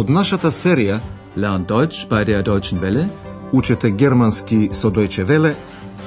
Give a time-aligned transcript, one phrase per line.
[0.00, 0.94] Од нашата серија
[1.36, 3.04] Lern Deutsch bei der Deutschen Welle.
[3.52, 5.52] Учете германски со Deutsche Welle.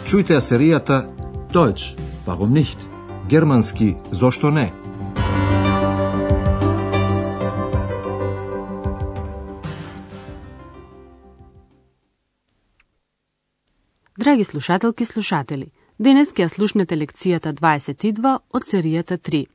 [0.05, 0.97] Чујте ја серијата
[1.53, 1.93] Deutsch,
[2.25, 2.77] warum nicht?
[3.29, 4.71] Германски, зошто не?
[14.17, 19.52] Драги слушателки и слушатели, денес ќе ја слушнете лекцијата 22 од серијата 3.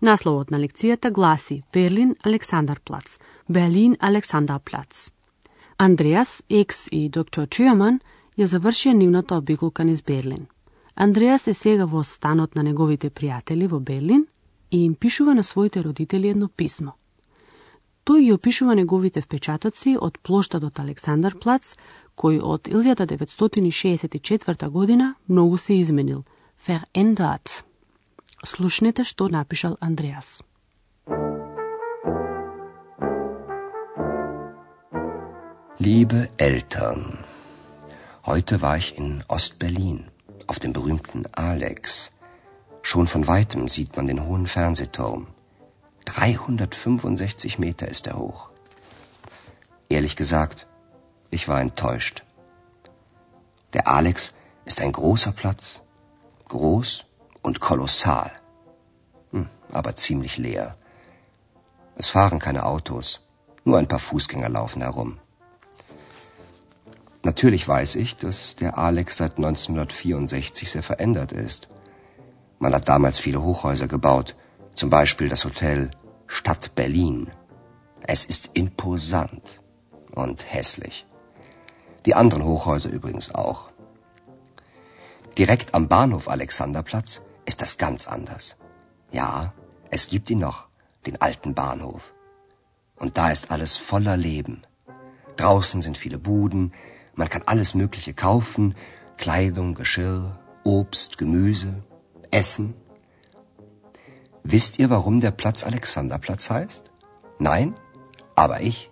[0.00, 3.18] Насловот на лекцијата гласи Берлин Александарплац,
[3.48, 5.10] Берлин Александарплац.
[5.76, 8.00] Андреас, Екс и доктор Тюрман
[8.38, 10.46] ја завршија нивната обиколка низ Берлин.
[10.96, 14.26] Андреас е сега во станот на неговите пријатели во Берлин
[14.70, 16.90] и им пишува на своите родители едно писмо.
[18.06, 21.76] Тој ги опишува неговите впечатоци од плоштадот Александар Плац,
[22.16, 26.24] кој од 1964 година многу се изменил.
[26.66, 27.69] Verändert.
[28.43, 30.43] Слушнете што напишал Андреас.
[35.79, 37.19] Liebe Eltern,
[38.25, 40.09] heute war ich in Ostberlin,
[40.47, 42.11] auf dem berühmten Alex.
[42.81, 45.27] Schon von weitem sieht man den hohen Fernsehturm.
[46.05, 48.49] 365 Meter ist er hoch.
[49.89, 50.67] Ehrlich gesagt,
[51.29, 52.23] ich war enttäuscht.
[53.73, 54.33] Der Alex
[54.65, 55.81] ist ein großer Platz.
[56.47, 57.05] Groß
[57.42, 58.30] und kolossal.
[59.32, 60.76] Hm, aber ziemlich leer.
[61.96, 63.20] Es fahren keine Autos.
[63.64, 65.18] Nur ein paar Fußgänger laufen herum.
[67.22, 71.68] Natürlich weiß ich, dass der Alex seit 1964 sehr verändert ist.
[72.58, 74.36] Man hat damals viele Hochhäuser gebaut,
[74.74, 75.90] zum Beispiel das Hotel
[76.26, 77.30] Stadt Berlin.
[78.02, 79.60] Es ist imposant
[80.12, 81.06] und hässlich.
[82.06, 83.70] Die anderen Hochhäuser übrigens auch.
[85.36, 88.56] Direkt am Bahnhof Alexanderplatz ist das ganz anders.
[89.12, 89.52] Ja,
[89.90, 90.68] es gibt ihn noch,
[91.06, 92.12] den alten Bahnhof.
[92.96, 94.62] Und da ist alles voller Leben.
[95.36, 96.72] Draußen sind viele Buden,
[97.14, 98.74] man kann alles Mögliche kaufen,
[99.16, 101.82] Kleidung, Geschirr, Obst, Gemüse,
[102.30, 102.74] Essen.
[104.42, 106.90] Wisst ihr, warum der Platz Alexanderplatz heißt?
[107.38, 107.74] Nein?
[108.34, 108.90] Aber ich.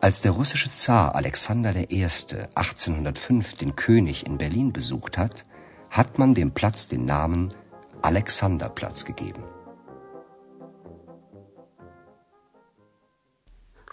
[0.00, 2.04] Als der russische Zar Alexander I.
[2.54, 5.44] 1805 den König in Berlin besucht hat,
[5.96, 7.48] hat man dem Platz den Namen
[8.02, 9.42] Alexanderplatz gegeben.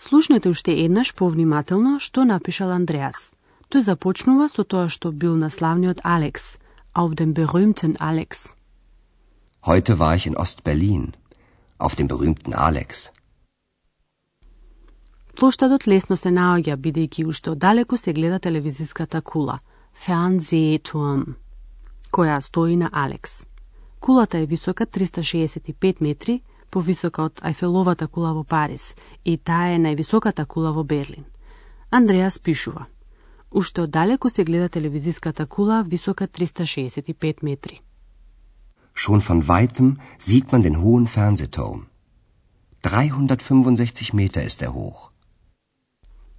[0.07, 3.31] Слушнете уште еднаш повнимателно што напишал Андреас.
[3.71, 6.59] Тој започнува со тоа што бил на славниот Алекс,
[6.93, 8.55] auf dem berühmten Alex.
[9.65, 11.15] Heute war ich in Ostberlin,
[11.77, 13.11] auf dem berühmten Alex.
[15.37, 19.59] Плоштадот лесно се наоѓа, бидејќи уште оддалеку се гледа телевизиската кула,
[20.05, 21.35] Fernsehturm,
[22.13, 23.45] која стои на Алекс.
[23.99, 30.45] Кулата е висока 365 метри, повисока од Айфеловата кула во Париз, и таа е највисоката
[30.45, 31.25] кула во Берлин.
[31.91, 32.85] Андреас пишува.
[33.51, 37.81] Уште оддалеку се гледа телевизиската кула висока 365 метри.
[38.95, 41.85] Schon von weitem sieht man den hohen Fernsehturm.
[42.81, 45.09] 365 Meter ist er hoch.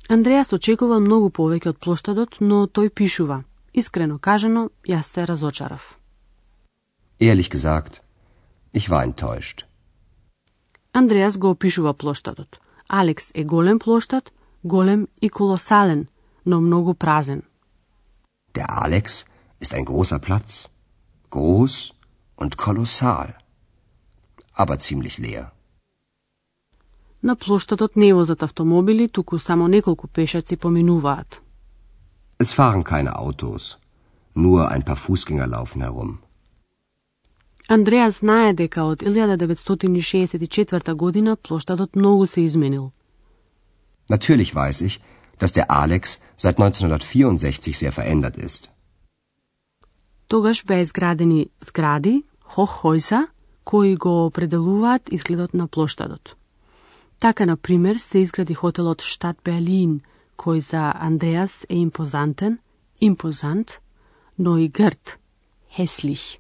[0.09, 3.45] Андреас очекувал многу повеќе од плоштадот, но тој пишува.
[3.75, 5.99] Искрено кажано, јас се разочарав.
[7.21, 8.03] Ehrlich gesagt,
[8.73, 9.67] ich war enttäuscht.
[10.93, 12.61] Андреас го опишува плоштадот.
[12.89, 14.33] Алекс е голем плоштад,
[14.65, 16.07] голем и колосален,
[16.47, 17.43] но многу празен.
[18.55, 19.25] Der Alex
[19.61, 20.69] ist ein großer Platz.
[21.31, 21.75] Groß
[22.37, 23.29] und kolossal.
[24.57, 25.51] Aber ziemlich leer.
[27.23, 31.44] На плоштадот не возат автомобили, туку само неколку пешаци поминуваат.
[32.39, 33.79] Es fahren keine Autos.
[34.35, 36.19] Nur ein paar Fußgänger laufen herum.
[37.69, 42.93] Андреас знае дека од 1964 година плоштадот многу се изменил.
[44.11, 45.01] Natürlich weiß ich,
[45.39, 48.69] dass der Alex seit 1964 sehr verändert ist.
[50.29, 53.27] Тогаш беа изградени згради, хоххойса,
[53.65, 56.37] кои го определуваат изгледот на плоштадот.
[57.21, 60.01] Така, на пример, се изгради хотелот Штат Берлин,
[60.38, 62.60] кој за Андреас е импозантен,
[63.02, 63.70] импозант,
[64.38, 65.20] но и грд,
[65.78, 66.40] hässlich.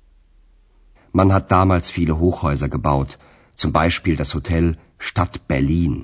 [1.14, 3.18] Man hat damals viele Hochhäuser gebaut,
[3.56, 4.78] zum Beispiel das Hotel
[5.08, 5.96] Stadt Berlin.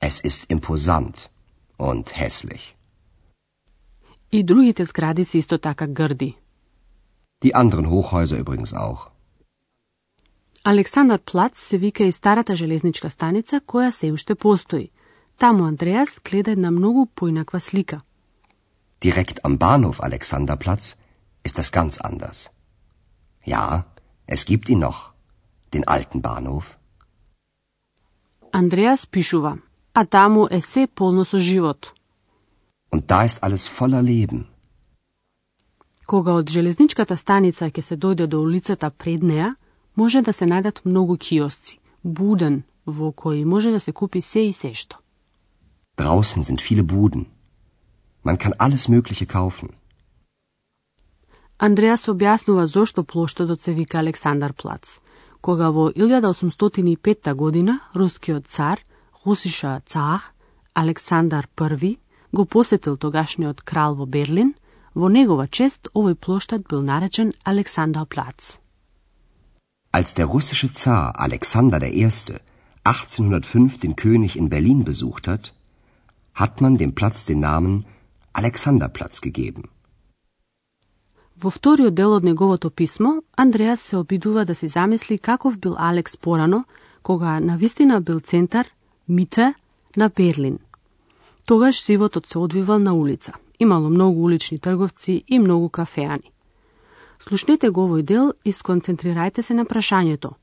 [0.00, 1.30] Es ist imposant
[1.76, 2.74] und hässlich.
[4.32, 6.34] И другите згради се исто така грди.
[7.44, 9.10] Die anderen Hochhäuser übrigens auch.
[10.64, 14.90] Александар Плац се вика и старата железничка станица која се уште постои.
[15.37, 18.01] Таму Андреас гледа една многу поинаква слика.
[19.01, 20.95] Direkt am Bahnhof Alexanderplatz
[21.43, 22.49] ist das ganz anders.
[23.45, 23.83] Ja,
[24.27, 24.99] es gibt ihn noch,
[25.73, 26.77] den alten Bahnhof.
[28.51, 29.57] Андреас пишува.
[29.93, 31.93] а таму е се полно со живот.
[32.91, 34.43] Und da ist alles voller Leben.
[36.05, 39.55] Кога од железничката станица ќе се дојде до улицата пред неа,
[39.95, 44.53] може да се најдат многу киосци, буден, во кои може да се купи се и
[44.53, 44.97] се што.
[45.96, 47.26] Draußen sind viele Buden.
[48.22, 49.68] Man kann alles Mögliche kaufen.
[51.58, 55.00] Андреас објаснува зошто плоштадот се вика Александар Плац.
[55.40, 58.78] Кога во 1805 година рускиот цар,
[59.24, 60.20] Русиша цар,
[60.74, 61.98] Александар I,
[62.32, 64.54] го посетил тогашниот крал во Берлин,
[64.94, 68.58] во негова чест овој плоштад бил наречен Александар Плац.
[69.90, 72.04] Als der russische Zar Alexander I.
[72.84, 75.52] 1805 den König in Berlin besucht hat,
[76.33, 77.85] hat man dem Platz den Namen
[78.33, 79.63] Alexanderplatz gegeben.
[81.43, 86.17] Во вториот дел од неговото писмо, Андреас се обидува да си замисли каков бил Алекс
[86.17, 86.63] порано,
[87.03, 88.67] кога на вистина бил центар,
[89.07, 89.53] мите,
[89.97, 90.59] на Берлин.
[91.45, 93.33] Тогаш животот се одвивал на улица.
[93.59, 96.31] Имало многу улични трговци и многу кафеани.
[97.19, 100.33] Слушнете го овој дел и сконцентрирајте се на прашањето.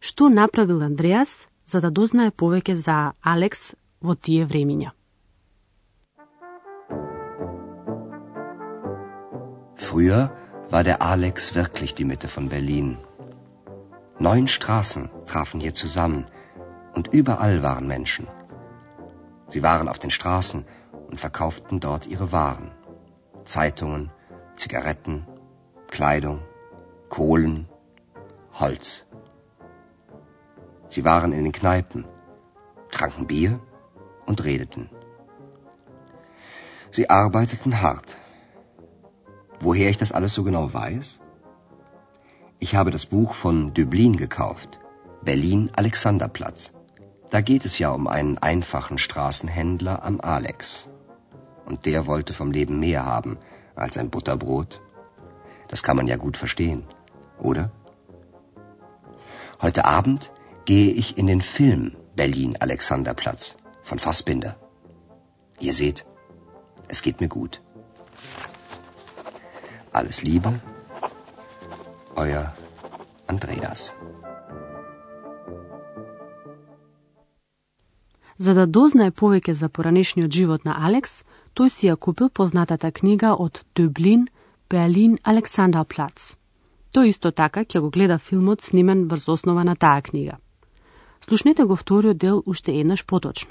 [0.00, 4.97] Што направил Андреас за да дознае повеќе за Алекс во тие времиња?
[9.88, 10.30] Früher
[10.68, 12.98] war der Alex wirklich die Mitte von Berlin.
[14.18, 16.26] Neun Straßen trafen hier zusammen
[16.94, 18.26] und überall waren Menschen.
[19.46, 20.66] Sie waren auf den Straßen
[21.08, 22.70] und verkauften dort ihre Waren.
[23.46, 24.10] Zeitungen,
[24.56, 25.26] Zigaretten,
[25.90, 26.42] Kleidung,
[27.08, 27.66] Kohlen,
[28.60, 29.06] Holz.
[30.90, 32.04] Sie waren in den Kneipen,
[32.90, 33.58] tranken Bier
[34.26, 34.90] und redeten.
[36.90, 38.18] Sie arbeiteten hart.
[39.60, 41.20] Woher ich das alles so genau weiß?
[42.60, 44.78] Ich habe das Buch von Döblin gekauft,
[45.22, 46.72] Berlin Alexanderplatz.
[47.30, 50.88] Da geht es ja um einen einfachen Straßenhändler am Alex.
[51.66, 53.36] Und der wollte vom Leben mehr haben
[53.74, 54.80] als ein Butterbrot.
[55.68, 56.84] Das kann man ja gut verstehen,
[57.38, 57.70] oder?
[59.60, 60.32] Heute Abend
[60.64, 64.56] gehe ich in den Film Berlin Alexanderplatz von Fassbinder.
[65.60, 66.06] Ihr seht,
[66.86, 67.60] es geht mir gut.
[69.98, 70.60] Alles Liebe,
[72.14, 72.46] euer
[73.26, 73.92] Andreas.
[78.38, 81.24] За да дознае повеќе за поранешниот живот на Алекс,
[81.54, 84.28] тој си ја купил познатата книга од Дублин,
[84.70, 86.36] Берлин, Александарплац.
[86.94, 90.38] Тој исто така ќе го гледа филмот снимен врз основа на таа книга.
[91.26, 93.50] Слушнете го вториот дел уште еднаш поточно.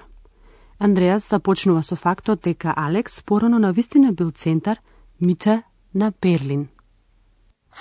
[0.80, 4.80] Андреас започнува со фактот дека Алекс порано на вистина бил центар,
[5.20, 5.64] мите
[5.98, 6.64] на Берлин.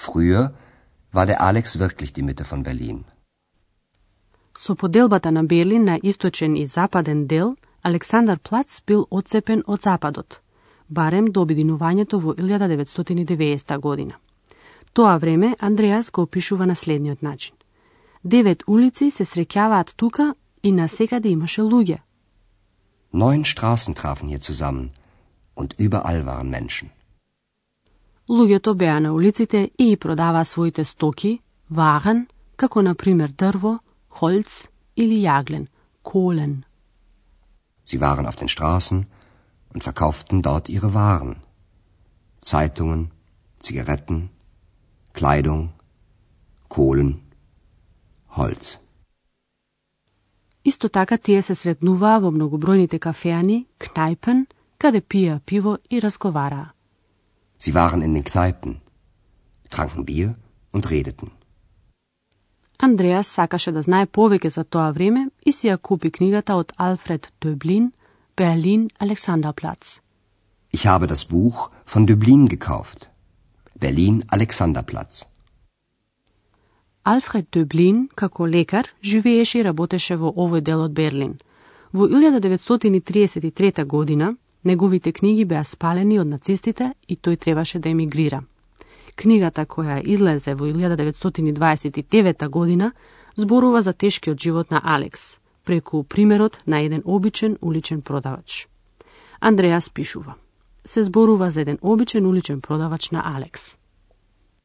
[0.04, 0.44] Früher
[1.16, 3.04] war der Alex wirklich die Mitte von Berlin.
[4.58, 10.40] Со поделбата на Берлин на источен и западен дел, Александар Плац бил одцепен од западот,
[10.88, 14.14] барем до обединувањето во 1990 година.
[14.92, 17.54] Тоа време Андреас го опишува на следниот начин.
[18.24, 21.98] Девет улици се среќаваат тука и на секаде имаше луѓе.
[23.12, 24.90] Neun Straßen trafen hier zusammen
[25.54, 26.95] und überall waren Menschen.
[28.28, 31.38] Луѓето беа на улиците и продаваа своите стоки,
[31.71, 33.78] варен, како на пример дрво,
[34.11, 35.66] Holz или јаглен,
[36.02, 36.64] Kohlen.
[37.85, 39.06] Sie waren auf den Straßen
[39.75, 41.37] und verkauften dort ihre Waren.
[42.40, 43.11] Zeitungen,
[43.61, 44.30] Zigaretten,
[45.12, 45.71] Kleidung,
[46.68, 47.21] Kohlen,
[48.28, 48.78] Holz.
[50.64, 54.47] Исто така тие се сретнуваа во многобројните кафеани, кнајпен,
[54.78, 56.75] каде пија пиво и разговараа.
[57.58, 58.81] Sie waren in den Kneipen,
[59.70, 60.36] tranken Bier
[60.72, 61.31] und redeten.
[62.77, 67.31] Андреас сакаше да знае повеќе за тоа време и си ја купи книгата од Алфред
[67.41, 67.91] Дöblin,
[68.36, 70.01] Berlin Alexanderplatz.
[70.74, 73.10] Ich habe das Buch von Döblin gekauft.
[73.79, 75.25] Berlin Alexanderplatz.
[77.03, 81.38] Алфред Дöblin, како лекар, живееше и работеше во овој дел од Берлин.
[81.93, 84.36] Во 1933 година,
[84.66, 88.42] неговите книги беа спалени од нацистите и тој требаше да емигрира.
[89.16, 92.92] Книгата која излезе во 1929 година
[93.37, 98.68] зборува за тешкиот живот на Алекс, преку примерот на еден обичен уличен продавач.
[99.40, 100.35] Андреас пишува.
[100.85, 103.78] Се зборува за еден обичен уличен продавач на Алекс.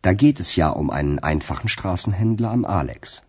[0.03, 3.21] Da geht es ja um einen einfachen Straßenhändler am Alex.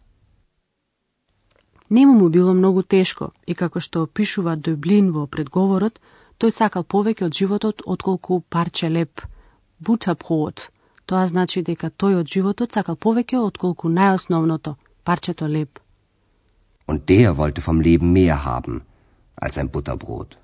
[1.90, 6.00] Нему му било многу тешко и како што опишува Дöблин во предговорот,
[6.38, 9.20] тој сакал повеќе од животот отколку парче леп,
[9.78, 10.68] бутапроот.
[11.06, 15.78] Тоа значи дека тој од животот сакал повеќе отколку најосновното, парчето леп.
[16.86, 18.82] Und der wollte vom Leben mehr haben
[19.36, 20.36] als ein Butterbrot.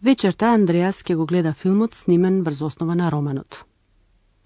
[0.00, 3.64] Вечерта Андреас ќе го гледа филмот снимен врз основа на романот.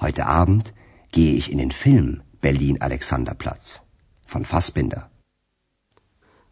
[0.00, 0.72] Heute Abend
[1.12, 3.80] gehe ich in den Film Berlin-Alexanderplatz
[4.26, 5.10] von Fassbinder.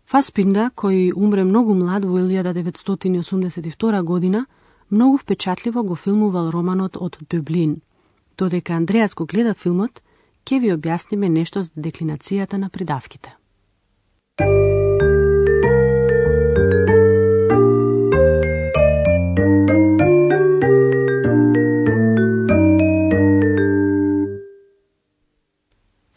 [0.07, 4.47] Фаспинда, кој умре многу млад во 1982 година,
[4.91, 7.81] многу впечатливо го филмувал романот од Дублин.
[8.39, 10.03] Додека Андреас го гледа филмот,
[10.47, 13.35] ќе ви објасниме нешто за деклинацијата на придавките.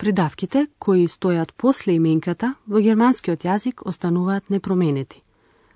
[0.10, 5.22] Придавките, кои стојат после именката, во германскиот јазик остануваат непроменети.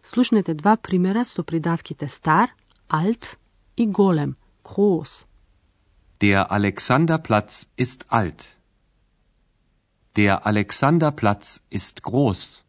[0.01, 2.49] Слушнете два примера со придавките стар,
[2.89, 3.37] alt
[3.77, 5.25] и голем, groß.
[6.19, 8.57] Der Alexanderplatz ist alt.
[10.15, 12.63] Der Alexanderplatz ist groß.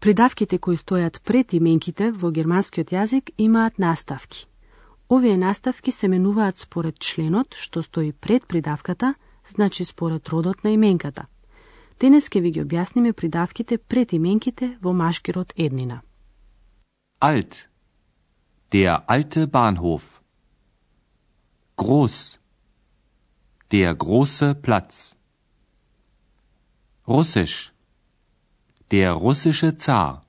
[0.00, 4.48] Придавките кои стојат пред именките во германскиот јазик имаат наставки.
[5.10, 9.14] Овие наставки се менуваат според членот што стои пред придавката,
[9.46, 11.26] значи според родот на именката.
[12.00, 16.00] Денес ќе ви ги објасниме придавките пред именките во машки род еднина.
[17.20, 17.68] Alt.
[18.72, 20.22] Der alte Bahnhof.
[21.76, 22.38] Groß.
[23.70, 25.16] Der große Platz.
[27.06, 27.72] Russisch.
[28.90, 30.22] Der russische Zar.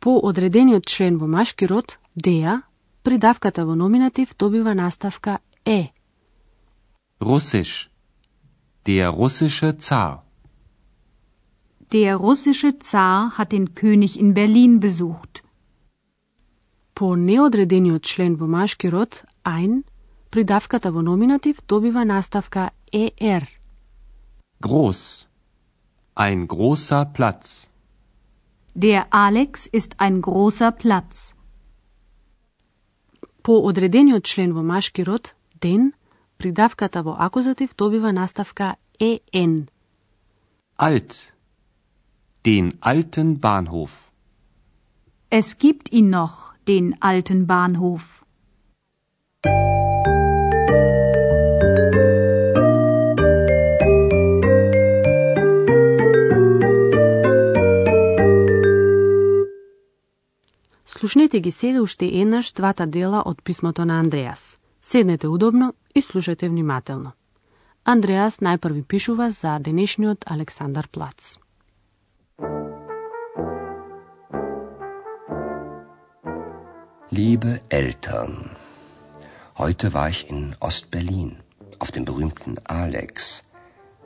[0.00, 2.62] По одредениот член во машки род, деа,
[3.02, 5.92] придавката во номинатив добива наставка е.
[7.21, 7.89] Russisch.
[8.85, 10.25] Der russische Zar.
[11.91, 15.43] Der russische Zar hat den König in Berlin besucht.
[16.95, 19.83] По неодредениот член во машки род, ein,
[20.29, 23.47] придавката во номинатив добива наставка er.
[24.61, 25.27] Groß.
[26.15, 27.67] Ein großer Platz.
[28.73, 31.35] Der Alex ist ein großer Platz.
[33.43, 35.93] По одредениот член во машки род, den,
[36.38, 39.68] придавката во акузатив добива наставка en.
[40.78, 41.32] Alt.
[42.44, 44.10] Den alten Bahnhof.
[45.30, 48.22] Es gibt ihn noch, den alten Bahnhof.
[60.86, 64.58] Слушнете ги сега уште еднаш двата дела од писмото на Андреас.
[64.85, 67.13] Седнете удобно и слушајте внимателно.
[67.83, 71.37] Андреас најпрви пишува за денешниот Александар Плац.
[77.11, 78.51] Liebe Eltern,
[79.57, 81.37] heute war ich in Ostberlin,
[81.79, 83.43] auf dem berühmten Alex.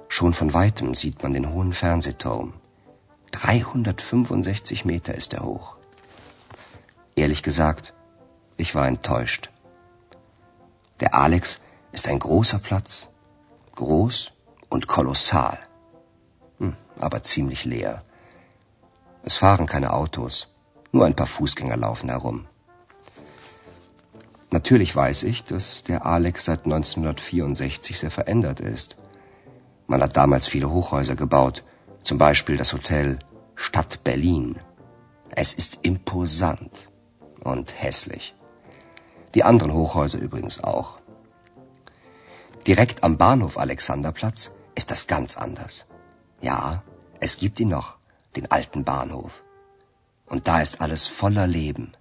[0.08, 2.54] Schon von weitem sieht man den hohen Fernsehturm.
[3.32, 5.76] 365 Meter ist er hoch.
[7.16, 7.94] Ehrlich gesagt,
[8.58, 9.50] ich war enttäuscht.
[11.01, 11.61] Der Alex
[11.93, 13.09] ist ein großer Platz.
[13.75, 14.33] Groß
[14.69, 15.59] und kolossal.
[16.59, 18.05] Hm, aber ziemlich leer.
[19.23, 20.49] Es fahren keine Autos.
[20.93, 22.47] Nur ein paar Fußgänger laufen herum.
[24.51, 28.97] Natürlich weiß ich, dass der Alex seit 1964 sehr verändert ist.
[29.87, 31.65] Man hat damals viele Hochhäuser gebaut,
[32.03, 33.19] zum Beispiel das Hotel
[33.55, 34.59] Stadt Berlin.
[35.31, 36.91] Es ist imposant
[37.45, 38.35] und hässlich.
[39.35, 40.99] Die anderen Hochhäuser übrigens auch.
[42.67, 45.87] Direkt am Bahnhof Alexanderplatz ist das ganz anders.
[46.41, 46.83] Ja,
[47.21, 47.97] es gibt ihn noch,
[48.37, 49.43] den alten Bahnhof.
[50.27, 51.93] Und da ist alles voller Leben.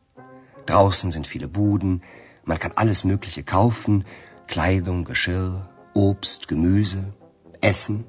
[0.65, 2.03] Draußen sind viele Buden,
[2.45, 4.05] man kann alles Mögliche kaufen,
[4.47, 7.13] Kleidung, Geschirr, Obst, Gemüse,
[7.61, 8.05] Essen.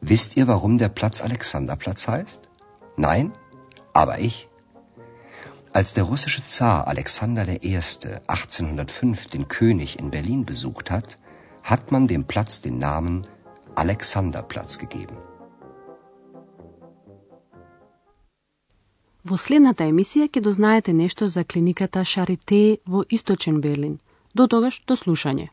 [0.00, 2.48] Wisst ihr, warum der Platz Alexanderplatz heißt?
[2.96, 3.32] Nein?
[3.92, 4.48] Aber ich.
[5.78, 7.76] Als der russische Zar Alexander I.
[7.76, 11.18] 1805 den König in Berlin besucht hat,
[11.62, 13.26] hat man dem Platz den Namen
[13.74, 15.16] Alexanderplatz gegeben.
[19.28, 23.98] Во следната емисија ќе дознаете нешто за клиниката Шарите во Источен Берлин.
[24.34, 25.48] До тогаш, до слушање.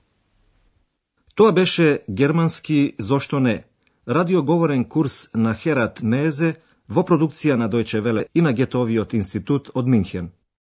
[1.36, 3.64] Тоа беше германски Зошто не?
[4.08, 6.56] Радиоговорен курс на Херат Мезе
[6.94, 10.30] во продукција на Дојче Веле и на Гетовиот институт од Минхен.